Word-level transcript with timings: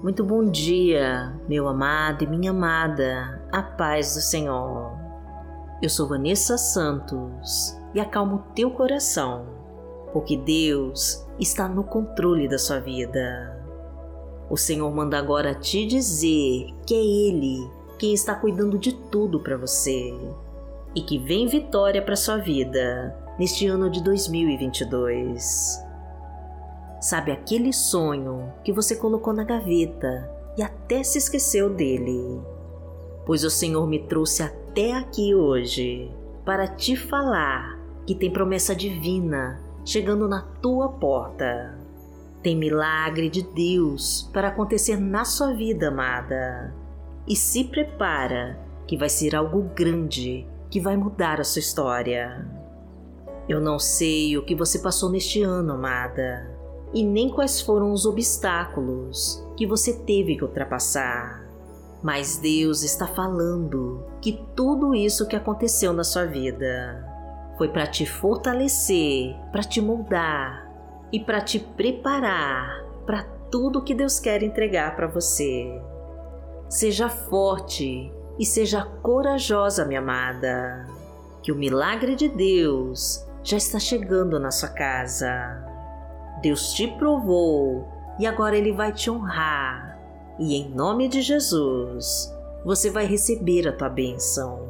Muito 0.00 0.22
bom 0.22 0.44
dia, 0.44 1.34
meu 1.48 1.66
amado 1.66 2.22
e 2.22 2.26
minha 2.28 2.52
amada, 2.52 3.42
a 3.50 3.60
paz 3.60 4.14
do 4.14 4.20
Senhor. 4.20 4.92
Eu 5.82 5.90
sou 5.90 6.06
Vanessa 6.06 6.56
Santos 6.56 7.76
e 7.92 7.98
acalmo 7.98 8.44
teu 8.54 8.70
coração, 8.70 9.46
porque 10.12 10.36
Deus 10.36 11.26
está 11.40 11.68
no 11.68 11.82
controle 11.82 12.46
da 12.48 12.60
sua 12.60 12.78
vida. 12.78 13.60
O 14.48 14.56
Senhor 14.56 14.88
manda 14.94 15.18
agora 15.18 15.52
te 15.52 15.84
dizer 15.84 16.72
que 16.86 16.94
é 16.94 17.04
Ele 17.04 17.68
quem 17.98 18.14
está 18.14 18.36
cuidando 18.36 18.78
de 18.78 18.94
tudo 19.10 19.40
para 19.40 19.56
você 19.56 20.14
e 20.94 21.02
que 21.02 21.18
vem 21.18 21.48
vitória 21.48 22.00
para 22.00 22.14
sua 22.14 22.36
vida 22.36 23.16
neste 23.36 23.66
ano 23.66 23.90
de 23.90 24.00
2022. 24.04 25.87
Sabe 27.00 27.30
aquele 27.30 27.72
sonho 27.72 28.52
que 28.64 28.72
você 28.72 28.96
colocou 28.96 29.32
na 29.32 29.44
gaveta 29.44 30.28
e 30.56 30.62
até 30.62 31.04
se 31.04 31.16
esqueceu 31.16 31.70
dele? 31.70 32.40
Pois 33.24 33.44
o 33.44 33.50
Senhor 33.50 33.86
me 33.86 34.00
trouxe 34.00 34.42
até 34.42 34.94
aqui 34.94 35.32
hoje 35.32 36.10
para 36.44 36.66
te 36.66 36.96
falar 36.96 37.78
que 38.04 38.16
tem 38.16 38.32
promessa 38.32 38.74
divina 38.74 39.62
chegando 39.84 40.26
na 40.26 40.42
tua 40.60 40.88
porta. 40.88 41.78
Tem 42.42 42.56
milagre 42.56 43.30
de 43.30 43.42
Deus 43.42 44.28
para 44.32 44.48
acontecer 44.48 44.96
na 44.98 45.24
sua 45.24 45.52
vida, 45.52 45.88
amada. 45.88 46.74
E 47.28 47.36
se 47.36 47.62
prepara 47.62 48.58
que 48.88 48.96
vai 48.96 49.08
ser 49.08 49.36
algo 49.36 49.62
grande 49.74 50.48
que 50.68 50.80
vai 50.80 50.96
mudar 50.96 51.40
a 51.40 51.44
sua 51.44 51.60
história. 51.60 52.44
Eu 53.48 53.60
não 53.60 53.78
sei 53.78 54.36
o 54.36 54.44
que 54.44 54.54
você 54.54 54.80
passou 54.80 55.10
neste 55.10 55.42
ano, 55.42 55.74
amada 55.74 56.57
e 56.92 57.04
nem 57.04 57.30
quais 57.30 57.60
foram 57.60 57.92
os 57.92 58.06
obstáculos 58.06 59.44
que 59.56 59.66
você 59.66 59.92
teve 59.92 60.36
que 60.36 60.44
ultrapassar. 60.44 61.46
Mas 62.02 62.38
Deus 62.38 62.82
está 62.82 63.06
falando 63.06 64.04
que 64.20 64.40
tudo 64.54 64.94
isso 64.94 65.26
que 65.26 65.36
aconteceu 65.36 65.92
na 65.92 66.04
sua 66.04 66.24
vida 66.24 67.04
foi 67.56 67.68
para 67.68 67.86
te 67.86 68.06
fortalecer, 68.06 69.34
para 69.50 69.62
te 69.62 69.80
moldar 69.80 70.70
e 71.12 71.18
para 71.18 71.40
te 71.40 71.58
preparar 71.58 72.84
para 73.04 73.24
tudo 73.50 73.82
que 73.82 73.94
Deus 73.94 74.20
quer 74.20 74.42
entregar 74.42 74.94
para 74.94 75.08
você. 75.08 75.80
Seja 76.68 77.08
forte 77.08 78.12
e 78.38 78.44
seja 78.44 78.82
corajosa, 79.02 79.84
minha 79.84 80.00
amada, 80.00 80.86
que 81.42 81.50
o 81.50 81.56
milagre 81.56 82.14
de 82.14 82.28
Deus 82.28 83.26
já 83.42 83.56
está 83.56 83.78
chegando 83.78 84.38
na 84.38 84.50
sua 84.50 84.68
casa. 84.68 85.67
Deus 86.40 86.72
te 86.72 86.86
provou 86.86 87.86
e 88.18 88.26
agora 88.26 88.56
Ele 88.56 88.72
vai 88.72 88.92
te 88.92 89.10
honrar. 89.10 89.98
E 90.38 90.54
em 90.54 90.68
nome 90.70 91.08
de 91.08 91.20
Jesus, 91.20 92.32
você 92.64 92.90
vai 92.90 93.06
receber 93.06 93.66
a 93.66 93.72
tua 93.72 93.88
bênção. 93.88 94.60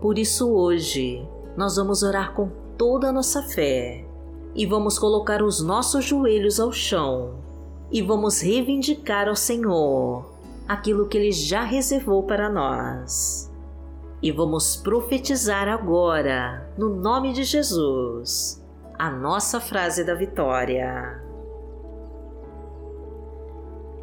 Por 0.00 0.18
isso, 0.18 0.50
hoje, 0.50 1.26
nós 1.56 1.76
vamos 1.76 2.02
orar 2.02 2.32
com 2.32 2.50
toda 2.76 3.08
a 3.08 3.12
nossa 3.12 3.42
fé 3.42 4.04
e 4.54 4.66
vamos 4.66 4.98
colocar 4.98 5.42
os 5.42 5.60
nossos 5.60 6.04
joelhos 6.04 6.58
ao 6.58 6.72
chão 6.72 7.36
e 7.90 8.02
vamos 8.02 8.40
reivindicar 8.40 9.28
ao 9.28 9.36
Senhor 9.36 10.26
aquilo 10.66 11.06
que 11.06 11.16
Ele 11.16 11.30
já 11.30 11.62
reservou 11.62 12.24
para 12.24 12.50
nós. 12.50 13.50
E 14.20 14.32
vamos 14.32 14.76
profetizar 14.76 15.68
agora, 15.68 16.68
no 16.76 16.88
nome 16.88 17.32
de 17.32 17.44
Jesus 17.44 18.63
a 18.98 19.10
nossa 19.10 19.60
frase 19.60 20.04
da 20.04 20.14
vitória. 20.14 21.22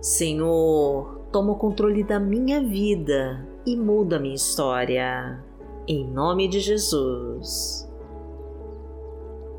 Senhor, 0.02 1.22
toma 1.32 1.54
o 1.54 1.58
controle 1.58 2.04
da 2.04 2.20
minha 2.20 2.62
vida 2.62 3.48
e 3.66 3.76
muda 3.76 4.18
a 4.18 4.20
minha 4.20 4.36
história. 4.36 5.42
Em 5.88 6.06
nome 6.06 6.48
de 6.48 6.60
Jesus. 6.60 7.88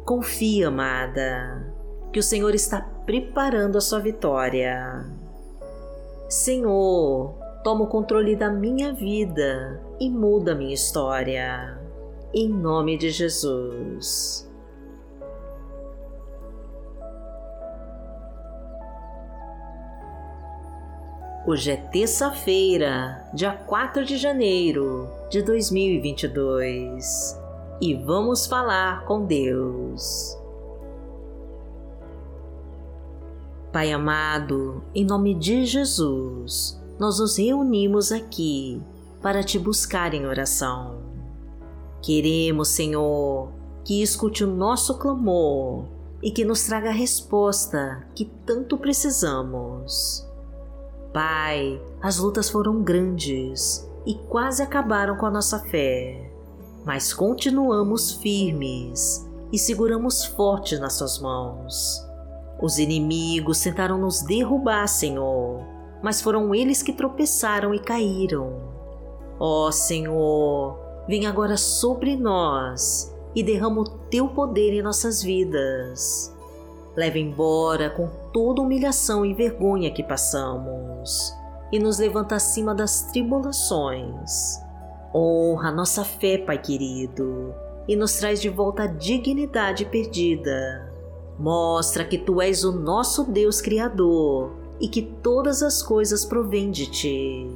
Confia, 0.05 0.69
amada, 0.69 1.73
que 2.13 2.19
o 2.19 2.23
Senhor 2.23 2.55
está 2.55 2.81
preparando 3.07 3.79
a 3.79 3.81
sua 3.81 4.01
vitória. 4.01 5.07
Senhor, 6.29 7.35
toma 7.63 7.85
o 7.85 7.89
controle 7.89 8.35
da 8.35 8.51
minha 8.51 8.93
vida 8.93 9.81
e 10.01 10.11
muda 10.11 10.53
a 10.53 10.55
minha 10.55 10.75
história. 10.75 11.81
Em 12.35 12.49
nome 12.49 12.99
de 12.99 13.11
Jesus. 13.11 14.52
Hoje 21.45 21.73
é 21.73 21.77
terça-feira, 21.77 23.29
dia 23.35 23.51
4 23.51 24.05
de 24.05 24.17
janeiro 24.17 25.11
de 25.29 25.43
2022 25.43 27.37
e 27.81 27.97
vamos 27.97 28.47
falar 28.47 29.05
com 29.07 29.27
Deus. 29.27 30.39
Pai 33.73 33.91
amado, 33.91 34.85
em 34.95 35.05
nome 35.05 35.35
de 35.35 35.67
Jesus, 35.67 36.81
nós 36.97 37.19
nos 37.19 37.37
reunimos 37.37 38.13
aqui 38.13 38.81
para 39.21 39.43
te 39.43 39.59
buscar 39.59 40.15
em 40.15 40.25
oração. 40.25 41.03
Queremos, 42.03 42.69
Senhor, 42.69 43.51
que 43.85 44.01
escute 44.01 44.45
o 44.45 44.55
nosso 44.55 44.97
clamor 44.97 45.87
e 46.23 46.31
que 46.31 46.45
nos 46.45 46.63
traga 46.63 46.91
a 46.91 46.93
resposta 46.93 48.07
que 48.15 48.27
tanto 48.47 48.79
precisamos. 48.79 50.31
Pai, 51.13 51.79
as 52.01 52.19
lutas 52.19 52.49
foram 52.49 52.83
grandes 52.83 53.87
e 54.07 54.15
quase 54.15 54.63
acabaram 54.63 55.15
com 55.17 55.27
a 55.27 55.31
nossa 55.31 55.59
fé, 55.59 56.33
mas 56.87 57.13
continuamos 57.13 58.15
firmes 58.15 59.29
e 59.53 59.59
seguramos 59.59 60.25
forte 60.25 60.79
nas 60.79 60.95
Suas 60.95 61.21
mãos. 61.21 62.03
Os 62.63 62.79
inimigos 62.79 63.61
tentaram 63.61 63.99
nos 63.99 64.23
derrubar, 64.23 64.87
Senhor, 64.87 65.63
mas 66.03 66.23
foram 66.23 66.55
eles 66.55 66.83
que 66.83 66.95
tropeçaram 66.95 67.75
e 67.75 67.79
caíram. 67.79 68.73
Ó 69.39 69.67
oh, 69.67 69.73
Senhor, 69.73 70.79
vem 71.07 71.27
agora 71.27 71.59
sobre 71.59 72.17
nós 72.17 73.15
e 73.35 73.43
derrama 73.43 73.83
o 73.83 73.89
Teu 74.09 74.29
poder 74.29 74.73
em 74.73 74.83
nossas 74.83 75.23
vidas. 75.23 76.32
Leva 76.97 77.19
embora 77.19 77.91
com 77.91 78.09
toda 78.33 78.61
humilhação 78.61 79.25
e 79.25 79.33
vergonha 79.33 79.91
que 79.91 80.03
passamos 80.03 81.35
e 81.73 81.79
nos 81.79 81.99
levanta 81.99 82.37
acima 82.37 82.75
das 82.75 83.05
tribulações. 83.11 84.61
Honra 85.15 85.73
nossa 85.73 86.05
fé, 86.05 86.37
Pai 86.37 86.59
querido, 86.59 87.55
e 87.89 87.97
nos 87.97 88.15
traz 88.15 88.41
de 88.41 88.51
volta 88.51 88.85
a 88.85 88.87
dignidade 88.87 89.87
perdida. 89.87 90.93
Mostra 91.39 92.05
que 92.05 92.19
Tu 92.19 92.43
és 92.43 92.63
o 92.63 92.73
nosso 92.73 93.25
Deus 93.25 93.61
Criador 93.61 94.53
e 94.79 94.87
que 94.87 95.03
todas 95.03 95.63
as 95.63 95.83
coisas 95.83 96.25
provêm 96.25 96.71
de 96.71 96.91
Ti. 96.91 97.49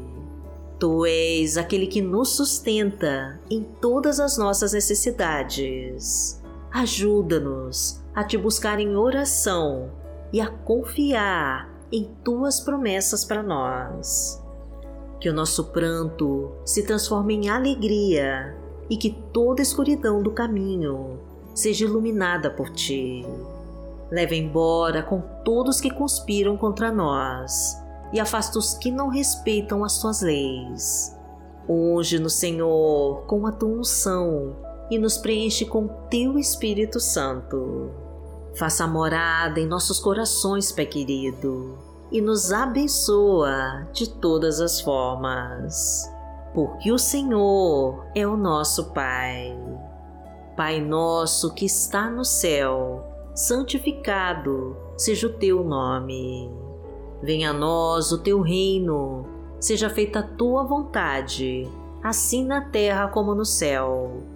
Tu 0.79 1.07
és 1.07 1.57
aquele 1.57 1.87
que 1.87 2.01
nos 2.03 2.31
sustenta 2.31 3.41
em 3.51 3.63
todas 3.63 4.19
as 4.21 4.37
nossas 4.37 4.73
necessidades. 4.73 6.43
Ajuda-nos 6.79 8.03
a 8.15 8.23
te 8.23 8.37
buscar 8.37 8.79
em 8.79 8.97
oração 8.97 9.91
e 10.31 10.43
a 10.43 10.47
confiar 10.47 11.71
em 11.91 12.05
tuas 12.23 12.61
promessas 12.61 13.25
para 13.25 13.43
nós. 13.43 14.45
Que 15.19 15.31
o 15.31 15.33
nosso 15.33 15.73
pranto 15.73 16.53
se 16.67 16.83
transforme 16.83 17.33
em 17.33 17.49
alegria 17.49 18.55
e 18.91 18.99
que 18.99 19.19
toda 19.33 19.63
escuridão 19.63 20.23
do 20.23 20.33
caminho 20.33 21.19
seja 21.55 21.87
iluminada 21.87 22.51
por 22.51 22.69
ti. 22.69 23.25
Leva 24.11 24.35
embora 24.35 25.03
com 25.03 25.23
todos 25.47 25.81
que 25.81 25.91
conspiram 25.91 26.59
contra 26.59 26.93
nós 26.93 27.75
e 28.13 28.21
afasta 28.21 28.59
os 28.59 28.75
que 28.75 28.91
não 28.91 29.09
respeitam 29.09 29.83
as 29.83 29.99
tuas 29.99 30.21
leis. 30.21 31.17
Unge 31.67 32.19
no 32.19 32.29
Senhor 32.29 33.23
com 33.23 33.47
a 33.47 33.53
tua 33.53 33.79
unção 33.79 34.67
e 34.91 34.99
nos 34.99 35.19
preenche 35.19 35.65
com 35.65 35.89
teu 36.09 36.39
Espírito 36.39 37.01
Santo 37.01 38.07
Faça 38.57 38.87
morada 38.87 39.61
em 39.61 39.67
nossos 39.67 40.01
corações, 40.01 40.73
Pai 40.73 40.87
querido, 40.87 41.77
e 42.11 42.23
nos 42.23 42.51
abençoa 42.51 43.87
de 43.93 44.09
todas 44.09 44.63
as 44.63 44.81
formas, 44.81 46.11
porque 46.55 46.91
o 46.91 46.97
Senhor 46.97 48.07
é 48.15 48.27
o 48.27 48.35
nosso 48.35 48.95
Pai. 48.95 49.55
Pai 50.57 50.81
nosso 50.81 51.53
que 51.53 51.67
está 51.67 52.09
no 52.09 52.25
céu, 52.25 53.05
santificado 53.35 54.75
seja 54.97 55.27
o 55.27 55.35
teu 55.35 55.63
nome. 55.63 56.51
Venha 57.23 57.51
a 57.51 57.53
nós 57.53 58.11
o 58.11 58.17
teu 58.17 58.41
reino, 58.41 59.27
seja 59.61 59.91
feita 59.91 60.21
a 60.21 60.27
tua 60.27 60.65
vontade, 60.65 61.71
assim 62.03 62.43
na 62.43 62.63
terra 62.63 63.09
como 63.09 63.35
no 63.35 63.45
céu. 63.45 64.36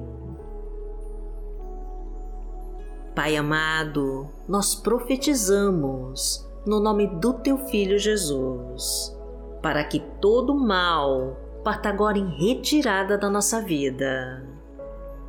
Pai 3.15 3.35
amado, 3.35 4.29
nós 4.47 4.73
profetizamos 4.73 6.47
no 6.65 6.79
nome 6.79 7.07
do 7.07 7.33
Teu 7.33 7.57
Filho 7.67 7.99
Jesus, 7.99 9.13
para 9.61 9.83
que 9.83 9.99
todo 10.21 10.55
mal 10.55 11.35
parta 11.61 11.89
agora 11.89 12.17
em 12.17 12.29
retirada 12.29 13.17
da 13.17 13.29
nossa 13.29 13.61
vida. 13.61 14.45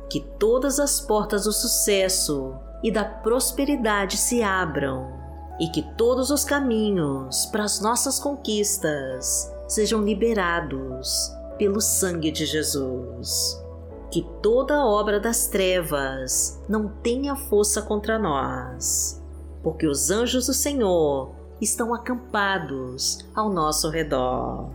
Que 0.09 0.21
todas 0.39 0.79
as 0.79 1.01
portas 1.01 1.43
do 1.43 1.51
sucesso 1.51 2.55
e 2.81 2.89
da 2.89 3.03
prosperidade 3.03 4.15
se 4.15 4.41
abram 4.41 5.11
e 5.59 5.67
que 5.67 5.81
todos 5.97 6.29
os 6.29 6.45
caminhos 6.45 7.45
para 7.47 7.63
as 7.63 7.81
nossas 7.81 8.19
conquistas 8.19 9.51
sejam 9.67 10.01
liberados 10.01 11.31
pelo 11.57 11.81
sangue 11.81 12.31
de 12.31 12.45
Jesus. 12.45 13.62
Que 14.13 14.21
toda 14.43 14.85
obra 14.85 15.19
das 15.19 15.47
trevas 15.47 16.61
não 16.69 16.87
tenha 16.87 17.35
força 17.35 17.81
contra 17.81 18.19
nós, 18.19 19.19
porque 19.63 19.87
os 19.87 20.11
anjos 20.11 20.45
do 20.45 20.53
Senhor 20.53 21.33
estão 21.59 21.93
acampados 21.93 23.25
ao 23.33 23.51
nosso 23.51 23.89
redor 23.89 24.69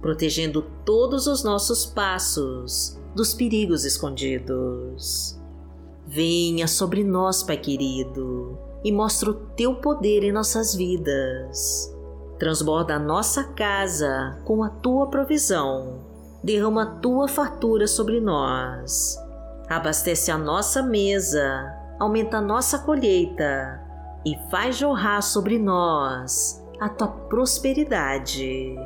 protegendo 0.00 0.62
todos 0.84 1.26
os 1.26 1.42
nossos 1.42 1.84
passos 1.84 2.98
dos 3.14 3.34
perigos 3.34 3.84
escondidos. 3.84 5.38
Venha 6.06 6.66
sobre 6.66 7.04
nós, 7.04 7.42
Pai 7.42 7.56
querido, 7.56 8.56
e 8.84 8.92
mostra 8.92 9.30
o 9.30 9.34
teu 9.34 9.74
poder 9.76 10.22
em 10.22 10.32
nossas 10.32 10.74
vidas. 10.74 11.94
Transborda 12.38 12.94
a 12.94 12.98
nossa 12.98 13.44
casa 13.44 14.40
com 14.44 14.62
a 14.62 14.68
tua 14.68 15.08
provisão. 15.08 16.07
Derrama 16.42 16.82
a 16.82 16.86
tua 16.86 17.28
fartura 17.28 17.86
sobre 17.86 18.20
nós. 18.20 19.18
Abastece 19.68 20.30
a 20.30 20.38
nossa 20.38 20.82
mesa, 20.82 21.74
aumenta 21.98 22.38
a 22.38 22.42
nossa 22.42 22.78
colheita 22.78 23.80
e 24.24 24.36
faz 24.50 24.76
jorrar 24.76 25.22
sobre 25.22 25.58
nós 25.58 26.64
a 26.80 26.88
tua 26.88 27.08
prosperidade 27.08 28.76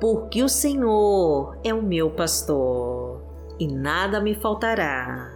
porque 0.00 0.42
o 0.42 0.48
Senhor 0.48 1.56
é 1.64 1.72
o 1.72 1.82
meu 1.82 2.10
pastor 2.10 3.22
e 3.58 3.66
nada 3.66 4.20
me 4.20 4.34
faltará. 4.34 5.32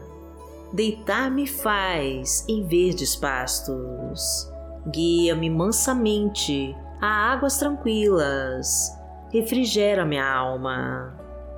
Deitar-me 0.72 1.46
faz 1.46 2.44
em 2.48 2.64
verdes 2.64 3.16
pastos, 3.16 4.50
guia-me 4.86 5.50
mansamente 5.50 6.76
a 7.00 7.32
águas 7.32 7.58
tranquilas, 7.58 8.96
refrigera 9.32 10.04
minha 10.04 10.30
alma. 10.30 11.19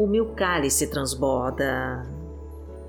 o 0.00 0.06
meu 0.06 0.32
cálice 0.32 0.86
transborda. 0.86 2.06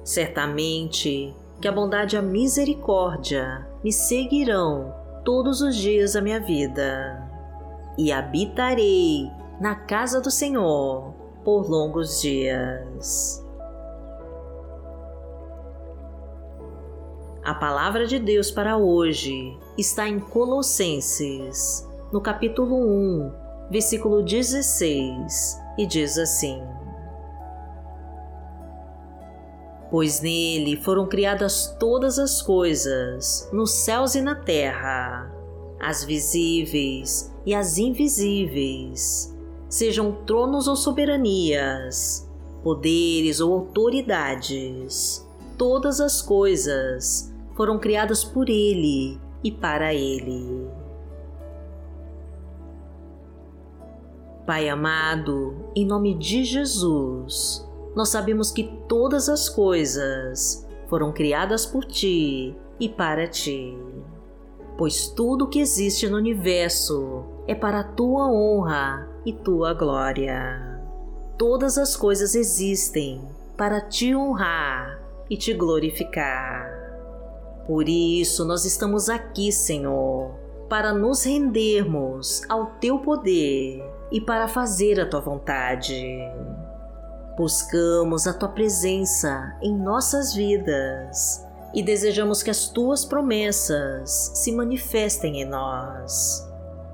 Certamente 0.02 1.36
que 1.60 1.68
a 1.68 1.72
bondade 1.72 2.16
e 2.16 2.18
a 2.18 2.22
misericórdia 2.22 3.68
me 3.84 3.92
seguirão 3.92 4.96
todos 5.26 5.60
os 5.60 5.76
dias 5.76 6.14
da 6.14 6.22
minha 6.22 6.40
vida, 6.40 7.22
e 7.98 8.14
habitarei 8.14 9.30
na 9.60 9.76
casa 9.76 10.22
do 10.22 10.32
Senhor 10.32 11.14
por 11.44 11.70
longos 11.70 12.22
dias. 12.22 13.46
A 17.44 17.54
palavra 17.54 18.08
de 18.08 18.20
Deus 18.20 18.50
para 18.50 18.78
hoje 18.78 19.60
está 19.78 20.08
em 20.08 20.18
Colossenses, 20.18 21.86
no 22.10 22.22
capítulo 22.22 22.78
1, 22.78 23.32
versículo 23.70 24.24
16, 24.24 25.60
e 25.78 25.86
diz 25.86 26.18
assim: 26.18 26.71
Pois 29.92 30.22
nele 30.22 30.78
foram 30.78 31.06
criadas 31.06 31.76
todas 31.80 32.18
as 32.18 32.42
coisas, 32.42 33.48
nos 33.54 33.72
céus 33.72 34.16
e 34.16 34.22
na 34.22 34.34
terra, 34.34 35.30
as 35.80 36.04
visíveis 36.04 37.32
e 37.46 37.54
as 37.54 37.78
invisíveis 37.78 39.32
sejam 39.72 40.12
tronos 40.26 40.68
ou 40.68 40.76
soberanias, 40.76 42.30
poderes 42.62 43.40
ou 43.40 43.54
autoridades, 43.54 45.26
todas 45.58 46.02
as 46.02 46.22
coisas 46.22 47.34
foram 47.56 47.80
criadas 47.80 48.24
por 48.24 48.50
Ele 48.50 49.18
e 49.42 49.50
para 49.50 49.94
Ele. 49.94 50.68
Pai 54.46 54.68
amado, 54.68 55.56
em 55.74 55.86
nome 55.86 56.16
de 56.16 56.44
Jesus, 56.44 57.66
nós 57.96 58.10
sabemos 58.10 58.52
que 58.52 58.64
todas 58.88 59.30
as 59.30 59.50
coisas 59.50 60.68
foram 60.88 61.12
criadas 61.12 61.66
por 61.66 61.86
Ti 61.86 62.56
e 62.80 62.90
para 62.90 63.28
Ti, 63.28 63.78
pois 64.78 65.08
tudo 65.08 65.48
que 65.48 65.60
existe 65.60 66.08
no 66.10 66.18
universo 66.18 67.24
é 67.48 67.56
para 67.56 67.82
a 67.82 67.84
Tua 67.84 68.32
honra 68.32 69.12
e 69.26 69.34
tua 69.34 69.74
glória. 69.74 70.80
Todas 71.38 71.78
as 71.78 71.96
coisas 71.96 72.36
existem 72.36 73.22
para 73.58 73.82
te 73.82 74.16
honrar 74.16 75.00
e 75.30 75.38
te 75.38 75.54
glorificar. 75.54 76.70
Por 77.66 77.88
isso 77.88 78.46
nós 78.46 78.66
estamos 78.66 79.10
aqui, 79.10 79.52
Senhor, 79.52 80.32
para 80.68 80.94
nos 80.94 81.24
rendermos 81.24 82.44
ao 82.50 82.68
teu 82.80 83.00
poder 83.00 83.84
e 84.12 84.20
para 84.20 84.48
fazer 84.48 85.00
a 85.00 85.06
tua 85.06 85.22
vontade. 85.22 86.18
Buscamos 87.38 88.28
a 88.28 88.34
tua 88.34 88.50
presença 88.50 89.56
em 89.62 89.76
nossas 89.76 90.34
vidas 90.34 91.46
e 91.74 91.82
desejamos 91.82 92.44
que 92.44 92.50
as 92.50 92.68
tuas 92.68 93.06
promessas 93.06 94.32
se 94.36 94.52
manifestem 94.52 95.42
em 95.42 95.46
nós. 95.46 96.46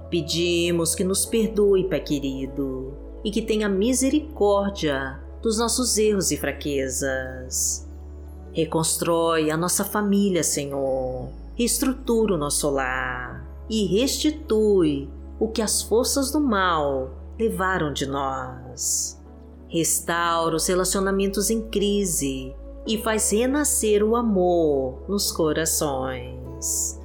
Pedimos 0.09 0.93
que 0.93 1.03
nos 1.03 1.25
perdoe, 1.25 1.89
Pai 1.89 1.99
querido, 1.99 2.95
e 3.23 3.31
que 3.31 3.41
tenha 3.41 3.67
misericórdia 3.67 5.19
dos 5.41 5.57
nossos 5.57 5.97
erros 5.97 6.31
e 6.31 6.37
fraquezas. 6.37 7.87
Reconstrói 8.53 9.51
a 9.51 9.57
nossa 9.57 9.83
família, 9.83 10.43
Senhor, 10.43 11.29
reestrutura 11.55 12.35
o 12.35 12.37
nosso 12.37 12.69
lar 12.69 13.45
e 13.69 13.85
restitui 13.85 15.09
o 15.39 15.47
que 15.47 15.61
as 15.61 15.81
forças 15.81 16.31
do 16.31 16.39
mal 16.39 17.11
levaram 17.37 17.91
de 17.91 18.05
nós. 18.05 19.16
Restaura 19.69 20.55
os 20.55 20.65
relacionamentos 20.65 21.49
em 21.49 21.61
crise 21.61 22.55
e 22.87 22.97
faz 22.99 23.31
renascer 23.31 24.01
o 24.01 24.15
amor 24.15 25.03
nos 25.09 25.29
corações. 25.29 26.97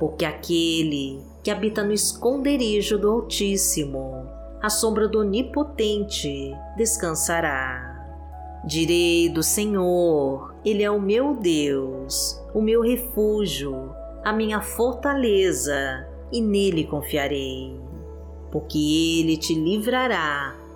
Porque 0.00 0.24
aquele 0.24 1.20
que 1.44 1.52
habita 1.52 1.84
no 1.84 1.92
esconderijo 1.92 2.98
do 2.98 3.08
Altíssimo, 3.08 4.26
à 4.60 4.68
sombra 4.68 5.06
do 5.06 5.20
Onipotente 5.20 6.52
descansará. 6.76 7.92
Direi 8.66 9.28
do 9.28 9.42
Senhor, 9.42 10.52
Ele 10.64 10.82
é 10.82 10.90
o 10.90 11.00
meu 11.00 11.36
Deus, 11.36 12.42
o 12.52 12.60
meu 12.60 12.82
refúgio, 12.82 13.94
a 14.24 14.32
minha 14.32 14.60
fortaleza, 14.60 16.08
e 16.32 16.40
nele 16.40 16.84
confiarei. 16.84 17.78
Porque 18.50 19.20
Ele 19.20 19.36
te 19.36 19.54
livrará 19.54 20.63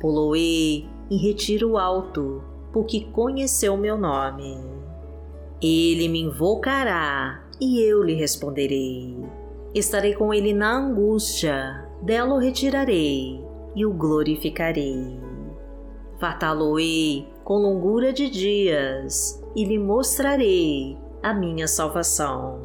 Poloei 0.00 0.88
em 1.10 1.16
retiro 1.16 1.76
alto, 1.76 2.42
porque 2.72 3.06
conheceu 3.12 3.76
meu 3.76 3.96
nome. 3.96 4.58
Ele 5.62 6.08
me 6.08 6.20
invocará 6.20 7.44
e 7.60 7.80
eu 7.80 8.02
lhe 8.02 8.14
responderei. 8.14 9.16
Estarei 9.74 10.14
com 10.14 10.32
ele 10.32 10.52
na 10.52 10.76
angústia, 10.76 11.88
dela 12.02 12.34
o 12.34 12.38
retirarei 12.38 13.42
e 13.74 13.84
o 13.84 13.92
glorificarei. 13.92 15.18
Fartá-lo-ei 16.18 17.28
com 17.42 17.58
longura 17.58 18.12
de 18.12 18.30
dias 18.30 19.42
e 19.54 19.64
lhe 19.64 19.78
mostrarei 19.78 20.96
a 21.22 21.34
minha 21.34 21.66
salvação. 21.66 22.60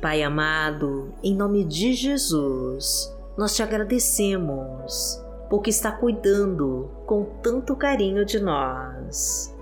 Pai 0.00 0.22
amado, 0.22 1.12
em 1.22 1.34
nome 1.34 1.62
de 1.62 1.92
Jesus, 1.92 3.14
nós 3.40 3.56
te 3.56 3.62
agradecemos 3.62 5.18
porque 5.48 5.70
está 5.70 5.90
cuidando 5.90 6.90
com 7.06 7.24
tanto 7.42 7.74
carinho 7.74 8.22
de 8.22 8.38
nós. 8.38 9.56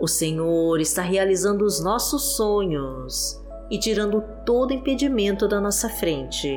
O 0.00 0.08
Senhor 0.08 0.80
está 0.80 1.02
realizando 1.02 1.62
os 1.66 1.78
nossos 1.78 2.36
sonhos 2.36 3.38
e 3.70 3.78
tirando 3.78 4.24
todo 4.46 4.72
impedimento 4.72 5.46
da 5.46 5.60
nossa 5.60 5.90
frente. 5.90 6.50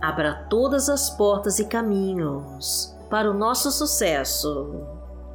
Abra 0.00 0.46
todas 0.48 0.88
as 0.88 1.10
portas 1.10 1.58
e 1.58 1.64
caminhos 1.64 2.96
para 3.10 3.28
o 3.28 3.34
nosso 3.34 3.72
sucesso 3.72 4.86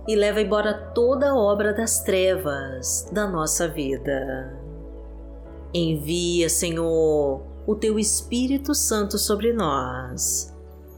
e 0.08 0.16
leva 0.16 0.40
embora 0.40 0.74
toda 0.96 1.36
obra 1.36 1.74
das 1.74 2.00
trevas 2.00 3.10
da 3.12 3.28
nossa 3.28 3.68
vida. 3.68 4.58
Envia, 5.74 6.48
Senhor, 6.48 7.57
o 7.68 7.76
teu 7.76 8.00
Espírito 8.00 8.74
Santo 8.74 9.20
sobre 9.20 9.52
nós 9.52 10.56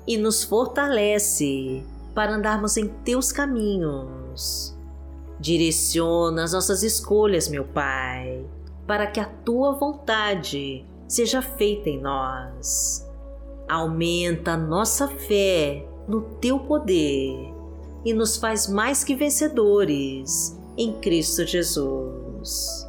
e 0.08 0.16
nos 0.18 0.44
fortalece 0.44 1.84
para 2.14 2.36
andarmos 2.36 2.78
em 2.78 2.88
teus 2.88 3.32
caminhos. 3.32 4.78
Direciona 5.40 6.44
as 6.44 6.54
nossas 6.54 6.84
escolhas, 6.84 7.48
meu 7.48 7.66
Pai, 7.66 8.46
para 8.86 9.08
que 9.08 9.20
a 9.20 9.26
tua 9.26 9.74
vontade 9.74 10.86
seja 11.08 11.42
feita 11.42 11.90
em 11.90 12.00
nós. 12.00 13.04
Aumenta 13.68 14.52
a 14.52 14.58
nossa 14.58 15.08
fé 15.08 15.88
no 16.08 16.22
teu 16.22 16.60
poder 16.60 17.54
e 18.06 18.14
nos 18.14 18.38
faz 18.38 18.68
mais 18.68 19.04
que 19.04 19.16
vencedores 19.16 20.60
em 20.78 20.94
Cristo 21.00 21.46
Jesus. 21.46 22.89